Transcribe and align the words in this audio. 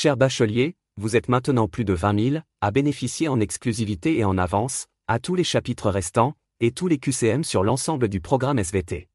Cher 0.00 0.16
bachelier, 0.16 0.76
vous 0.96 1.16
êtes 1.16 1.28
maintenant 1.28 1.66
plus 1.66 1.84
de 1.84 1.92
20 1.92 2.30
000 2.30 2.42
à 2.60 2.70
bénéficier 2.70 3.26
en 3.26 3.40
exclusivité 3.40 4.16
et 4.16 4.22
en 4.22 4.38
avance, 4.38 4.86
à 5.08 5.18
tous 5.18 5.34
les 5.34 5.42
chapitres 5.42 5.90
restants, 5.90 6.34
et 6.60 6.70
tous 6.70 6.86
les 6.86 6.98
QCM 6.98 7.42
sur 7.42 7.64
l'ensemble 7.64 8.06
du 8.06 8.20
programme 8.20 8.60
SVT. 8.60 9.08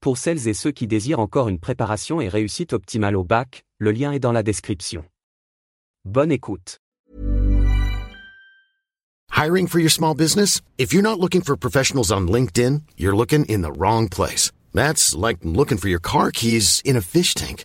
Pour 0.00 0.18
celles 0.18 0.48
et 0.48 0.52
ceux 0.52 0.72
qui 0.72 0.88
désirent 0.88 1.20
encore 1.20 1.48
une 1.48 1.60
préparation 1.60 2.20
et 2.20 2.26
réussite 2.26 2.72
optimale 2.72 3.14
au 3.14 3.22
bac, 3.22 3.62
le 3.78 3.92
lien 3.92 4.10
est 4.10 4.18
dans 4.18 4.32
la 4.32 4.42
description. 4.42 5.04
Bonne 6.04 6.32
écoute. 6.32 6.80
Hiring 9.30 9.68
for 9.68 9.78
your 9.78 9.92
small 9.92 10.16
business? 10.16 10.60
If 10.76 10.92
you're 10.92 11.04
not 11.04 11.20
looking 11.20 11.42
for 11.44 11.56
professionals 11.56 12.10
on 12.10 12.22
LinkedIn, 12.22 12.80
you're 12.98 13.14
looking 13.14 13.44
in 13.48 13.62
the 13.62 13.70
wrong 13.78 14.08
place. 14.08 14.50
That's 14.72 15.14
like 15.14 15.44
looking 15.44 15.78
for 15.78 15.86
your 15.86 16.00
car 16.00 16.32
keys 16.32 16.82
in 16.84 16.96
a 16.96 17.00
fish 17.00 17.34
tank. 17.34 17.64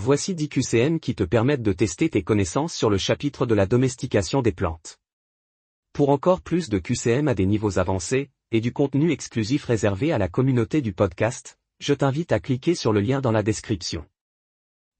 Voici 0.00 0.36
10 0.36 0.48
QCM 0.48 1.00
qui 1.00 1.16
te 1.16 1.24
permettent 1.24 1.64
de 1.64 1.72
tester 1.72 2.08
tes 2.08 2.22
connaissances 2.22 2.72
sur 2.72 2.88
le 2.88 2.98
chapitre 2.98 3.46
de 3.46 3.54
la 3.56 3.66
domestication 3.66 4.42
des 4.42 4.52
plantes. 4.52 5.00
Pour 5.92 6.10
encore 6.10 6.40
plus 6.40 6.68
de 6.68 6.78
QCM 6.78 7.26
à 7.26 7.34
des 7.34 7.46
niveaux 7.46 7.80
avancés, 7.80 8.30
et 8.52 8.60
du 8.60 8.72
contenu 8.72 9.10
exclusif 9.10 9.64
réservé 9.64 10.12
à 10.12 10.18
la 10.18 10.28
communauté 10.28 10.82
du 10.82 10.92
podcast, 10.92 11.58
je 11.80 11.94
t'invite 11.94 12.30
à 12.30 12.38
cliquer 12.38 12.76
sur 12.76 12.92
le 12.92 13.00
lien 13.00 13.20
dans 13.20 13.32
la 13.32 13.42
description. 13.42 14.06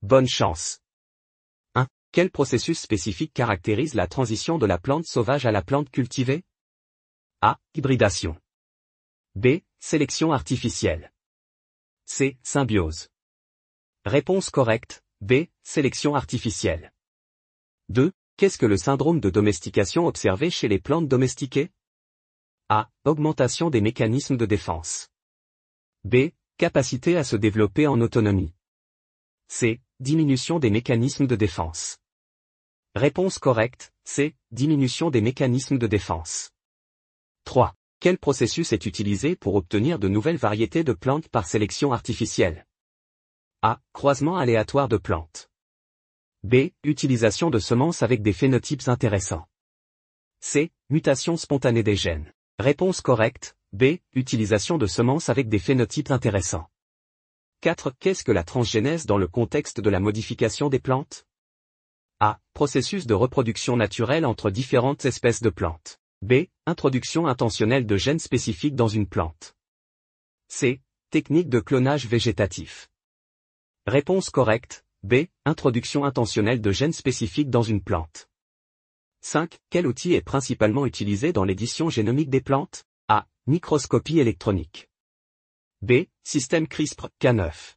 Bonne 0.03 0.27
chance 0.27 0.81
1. 1.77 1.87
Quel 2.11 2.33
processus 2.33 2.81
spécifique 2.81 3.33
caractérise 3.33 3.95
la 3.95 4.09
transition 4.09 4.59
de 4.59 4.67
la 4.67 4.79
plante 4.79 5.07
sauvage 5.07 5.47
à 5.47 5.53
la 5.53 5.63
plante 5.63 5.91
cultivée? 5.91 6.43
A. 7.41 7.61
Hybridation. 7.77 8.37
B. 9.37 9.61
Sélection 9.79 10.33
artificielle. 10.33 11.13
C. 12.05 12.37
Symbiose. 12.43 13.07
Réponse 14.09 14.49
correcte, 14.49 15.03
B. 15.21 15.49
Sélection 15.63 16.15
artificielle. 16.15 16.95
2. 17.91 18.11
Qu'est-ce 18.39 18.57
que 18.57 18.65
le 18.65 18.79
syndrome 18.79 19.21
de 19.21 19.29
domestication 19.29 20.07
observé 20.07 20.49
chez 20.49 20.67
les 20.67 20.79
plantes 20.79 21.09
domestiquées? 21.09 21.69
A. 22.71 22.89
Augmentation 23.05 23.69
des 23.69 23.83
mécanismes 23.83 24.39
de 24.39 24.47
défense. 24.47 25.11
B. 26.05 26.31
Capacité 26.57 27.19
à 27.19 27.23
se 27.23 27.37
développer 27.37 27.87
en 27.87 28.01
autonomie. 28.01 28.55
C. 29.49 29.83
Diminution 30.01 30.59
des 30.59 30.71
mécanismes 30.71 31.27
de 31.27 31.37
défense. 31.37 31.99
Réponse 32.95 33.39
correcte, 33.39 33.93
C. 34.05 34.35
Diminution 34.51 35.11
des 35.11 35.21
mécanismes 35.21 35.77
de 35.77 35.87
défense. 35.87 36.51
3. 37.45 37.75
Quel 38.01 38.17
processus 38.17 38.73
est 38.73 38.87
utilisé 38.87 39.37
pour 39.37 39.55
obtenir 39.55 39.99
de 39.99 40.09
nouvelles 40.09 40.39
variétés 40.39 40.83
de 40.83 40.95
plantes 40.95 41.29
par 41.29 41.47
sélection 41.47 41.93
artificielle? 41.93 42.68
A. 43.61 43.81
Croisement 43.93 44.37
aléatoire 44.37 44.87
de 44.87 44.97
plantes. 44.97 45.51
B. 46.45 46.71
Utilisation 46.85 47.51
de 47.51 47.59
semences 47.59 48.05
avec 48.05 48.23
des 48.23 48.33
phénotypes 48.33 48.87
intéressants. 48.87 49.49
C. 50.39 50.71
Mutation 50.91 51.37
spontanée 51.37 51.83
des 51.83 51.97
gènes. 51.97 52.33
Réponse 52.61 53.01
correcte. 53.01 53.57
B. 53.73 53.99
Utilisation 54.15 54.79
de 54.79 54.87
semences 54.87 55.29
avec 55.29 55.49
des 55.49 55.59
phénotypes 55.59 56.13
intéressants. 56.13 56.69
4. 57.63 57.97
Qu'est-ce 57.99 58.23
que 58.23 58.31
la 58.31 58.45
transgénèse 58.45 59.07
dans 59.07 59.19
le 59.19 59.27
contexte 59.27 59.81
de 59.81 59.91
la 59.91 59.99
modification 59.99 60.69
des 60.69 60.79
plantes? 60.79 61.27
A. 62.21 62.39
Processus 62.55 63.09
de 63.09 63.15
reproduction 63.15 63.77
naturelle 63.77 64.25
entre 64.25 64.53
différentes 64.53 65.05
espèces 65.05 65.43
de 65.43 65.51
plantes. 65.51 65.99
B. 66.23 66.45
Introduction 66.67 67.27
intentionnelle 67.27 67.87
de 67.87 67.97
gènes 67.97 68.21
spécifiques 68.21 68.77
dans 68.77 68.87
une 68.87 69.09
plante. 69.09 69.57
C. 70.47 70.81
Technique 71.11 71.49
de 71.49 71.59
clonage 71.59 72.07
végétatif. 72.07 72.89
Réponse 73.89 74.29
correcte, 74.29 74.85
B. 75.03 75.29
Introduction 75.47 76.05
intentionnelle 76.05 76.61
de 76.61 76.73
gènes 76.73 76.93
spécifiques 76.93 77.49
dans 77.49 77.63
une 77.63 77.83
plante. 77.83 78.29
5. 79.23 79.59
Quel 79.71 79.87
outil 79.87 80.13
est 80.13 80.21
principalement 80.21 80.85
utilisé 80.85 81.33
dans 81.33 81.45
l'édition 81.45 81.89
génomique 81.89 82.29
des 82.29 82.43
plantes? 82.43 82.85
A. 83.09 83.27
Microscopie 83.47 84.19
électronique. 84.19 84.91
B. 85.81 86.05
Système 86.23 86.67
CRISPR-Cas9. 86.67 87.77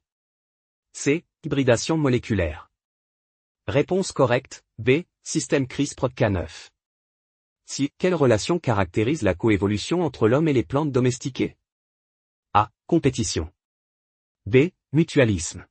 C. 0.92 1.24
Hybridation 1.46 1.98
moléculaire. 1.98 2.70
Réponse 3.68 4.12
correcte, 4.12 4.66
B. 4.80 5.04
Système 5.24 5.64
CRISPR-Cas9. 5.64 6.72
Si, 7.66 7.90
quelle 7.98 8.16
relation 8.16 8.60
caractérise 8.60 9.22
la 9.22 9.34
coévolution 9.34 10.02
entre 10.02 10.28
l'homme 10.28 10.50
et 10.50 10.54
les 10.54 10.66
plantes 10.66 10.92
domestiquées? 10.92 11.56
A. 12.54 12.70
Compétition. 12.86 13.50
B. 14.46 14.72
Mutualisme. 14.92 15.66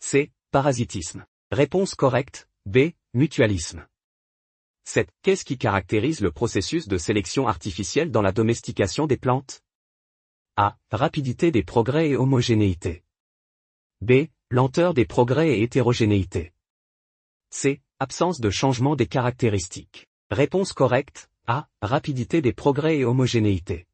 C. 0.00 0.30
Parasitisme. 0.52 1.26
Réponse 1.50 1.94
correcte, 1.94 2.48
B. 2.66 2.90
Mutualisme. 3.14 3.86
7. 4.84 5.10
Qu'est-ce 5.22 5.44
qui 5.44 5.58
caractérise 5.58 6.20
le 6.20 6.30
processus 6.30 6.88
de 6.88 6.98
sélection 6.98 7.48
artificielle 7.48 8.10
dans 8.10 8.22
la 8.22 8.32
domestication 8.32 9.06
des 9.06 9.16
plantes? 9.16 9.60
A. 10.56 10.78
Rapidité 10.92 11.50
des 11.50 11.62
progrès 11.62 12.10
et 12.10 12.16
homogénéité. 12.16 13.04
B. 14.00 14.28
Lenteur 14.50 14.94
des 14.94 15.04
progrès 15.04 15.58
et 15.58 15.62
hétérogénéité. 15.62 16.52
C. 17.50 17.82
Absence 17.98 18.40
de 18.40 18.50
changement 18.50 18.94
des 18.94 19.06
caractéristiques. 19.06 20.06
Réponse 20.30 20.72
correcte, 20.72 21.28
A. 21.46 21.68
Rapidité 21.82 22.40
des 22.40 22.52
progrès 22.52 22.98
et 22.98 23.04
homogénéité. 23.04 23.86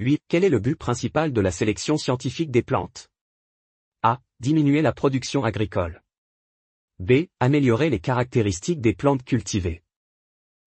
8. 0.00 0.20
Quel 0.26 0.42
est 0.42 0.50
le 0.50 0.58
but 0.58 0.74
principal 0.74 1.32
de 1.32 1.40
la 1.40 1.52
sélection 1.52 1.96
scientifique 1.96 2.50
des 2.50 2.62
plantes? 2.62 3.08
Diminuer 4.44 4.82
la 4.82 4.92
production 4.92 5.42
agricole. 5.42 6.02
B. 6.98 7.28
Améliorer 7.40 7.88
les 7.88 7.98
caractéristiques 7.98 8.82
des 8.82 8.92
plantes 8.92 9.24
cultivées. 9.24 9.82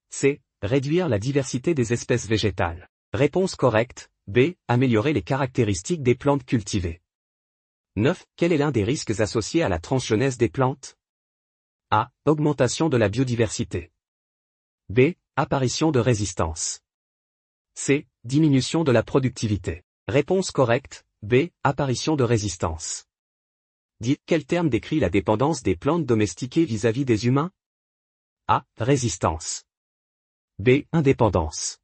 C. 0.09 0.41
Réduire 0.63 1.07
la 1.07 1.19
diversité 1.19 1.75
des 1.75 1.93
espèces 1.93 2.25
végétales. 2.25 2.89
Réponse 3.13 3.55
correcte. 3.55 4.09
B. 4.25 4.55
Améliorer 4.67 5.13
les 5.13 5.21
caractéristiques 5.21 6.01
des 6.01 6.15
plantes 6.15 6.43
cultivées. 6.43 7.03
9. 7.97 8.25
Quel 8.35 8.51
est 8.51 8.57
l'un 8.57 8.71
des 8.71 8.83
risques 8.83 9.19
associés 9.19 9.61
à 9.61 9.69
la 9.69 9.77
transgenèse 9.77 10.39
des 10.39 10.49
plantes? 10.49 10.97
A. 11.91 12.09
Augmentation 12.25 12.89
de 12.89 12.97
la 12.97 13.09
biodiversité. 13.09 13.91
B. 14.89 15.13
Apparition 15.35 15.91
de 15.91 15.99
résistance. 15.99 16.81
C. 17.75 18.07
Diminution 18.23 18.83
de 18.83 18.91
la 18.91 19.03
productivité. 19.03 19.83
Réponse 20.07 20.49
correcte. 20.49 21.05
B. 21.21 21.49
Apparition 21.63 22.15
de 22.15 22.23
résistance. 22.23 23.06
Dites 23.99 24.21
quel 24.27 24.45
terme 24.45 24.69
décrit 24.69 24.99
la 24.99 25.09
dépendance 25.09 25.63
des 25.63 25.75
plantes 25.75 26.05
domestiquées 26.05 26.65
vis-à-vis 26.65 27.03
des 27.03 27.25
humains? 27.25 27.49
A. 28.47 28.63
Résistance. 28.77 29.63
B. 30.59 30.85
Indépendance. 30.93 31.79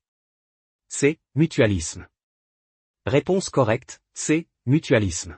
C. 0.89 1.19
Mutualisme. 1.33 2.07
Réponse 3.07 3.49
correcte, 3.49 3.99
C. 4.13 4.47
Mutualisme. 4.67 5.37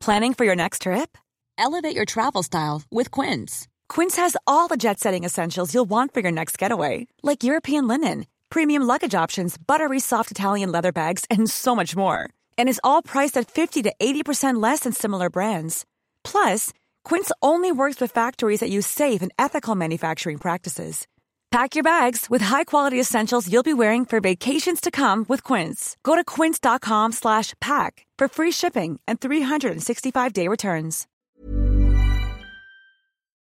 Planning 0.00 0.34
for 0.34 0.44
your 0.44 0.56
next 0.56 0.82
trip? 0.82 1.16
Elevate 1.56 1.94
your 1.94 2.04
travel 2.04 2.42
style 2.42 2.82
with 2.90 3.12
Quince. 3.12 3.68
Quince 3.88 4.16
has 4.16 4.36
all 4.46 4.66
the 4.66 4.76
jet 4.76 4.98
setting 4.98 5.22
essentials 5.22 5.72
you'll 5.72 5.88
want 5.88 6.12
for 6.12 6.20
your 6.20 6.32
next 6.32 6.58
getaway, 6.58 7.06
like 7.22 7.44
European 7.44 7.86
linen, 7.86 8.26
premium 8.50 8.82
luggage 8.82 9.14
options, 9.14 9.56
buttery 9.56 10.00
soft 10.00 10.32
Italian 10.32 10.72
leather 10.72 10.92
bags, 10.92 11.24
and 11.30 11.48
so 11.48 11.76
much 11.76 11.94
more. 11.94 12.28
And 12.58 12.68
is 12.68 12.80
all 12.84 13.00
priced 13.02 13.36
at 13.38 13.50
50 13.50 13.82
to 13.84 13.92
80% 13.98 14.62
less 14.62 14.80
than 14.80 14.92
similar 14.92 15.30
brands. 15.30 15.86
Plus, 16.22 16.72
Quince 17.04 17.32
only 17.40 17.72
works 17.72 18.00
with 18.00 18.12
factories 18.12 18.60
that 18.60 18.70
use 18.70 18.86
safe 18.86 19.22
and 19.22 19.32
ethical 19.38 19.74
manufacturing 19.74 20.38
practices. 20.38 21.06
Pack 21.50 21.74
your 21.74 21.84
bags 21.84 22.26
with 22.28 22.42
high-quality 22.42 23.00
essentials 23.00 23.50
you'll 23.50 23.62
be 23.62 23.72
wearing 23.72 24.04
for 24.04 24.20
vacations 24.20 24.80
to 24.80 24.90
come 24.90 25.24
with 25.28 25.42
Quince. 25.42 25.96
Go 26.02 26.14
to 26.14 26.22
quince.com 26.22 27.12
slash 27.12 27.54
pack 27.60 28.04
for 28.18 28.28
free 28.28 28.50
shipping 28.50 29.00
and 29.06 29.20
365-day 29.20 30.48
returns. 30.48 31.06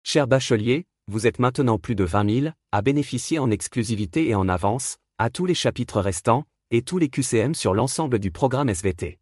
Cher 0.05 0.27
bachelier, 0.27 0.87
vous 1.09 1.27
êtes 1.27 1.39
maintenant 1.39 1.79
plus 1.79 1.95
de 1.95 2.05
20 2.05 2.41
000 2.43 2.53
à 2.73 2.83
bénéficier 2.83 3.39
en 3.39 3.51
exclusivité 3.51 4.29
et 4.29 4.35
en 4.35 4.49
avance, 4.49 4.97
à 5.19 5.29
tous 5.29 5.47
les 5.47 5.55
chapitres 5.55 6.01
restants, 6.01 6.45
et 6.71 6.83
tous 6.83 6.99
les 6.99 7.09
QCM 7.09 7.55
sur 7.55 7.73
l'ensemble 7.73 8.19
du 8.19 8.31
programme 8.31 8.69
SVT. 8.69 9.19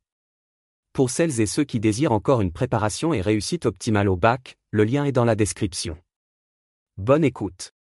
Pour 0.93 1.11
celles 1.11 1.41
et 1.41 1.47
ceux 1.47 1.65
qui 1.65 1.79
désirent 1.79 2.13
encore 2.13 2.41
une 2.41 2.53
préparation 2.53 3.13
et 3.13 3.21
réussite 3.21 3.67
optimale 3.67 4.09
au 4.09 4.17
bac, 4.17 4.57
le 4.71 4.85
lien 4.85 5.05
est 5.05 5.13
dans 5.13 5.25
la 5.25 5.37
description. 5.37 5.97
Bonne 6.97 7.23
écoute. 7.23 7.76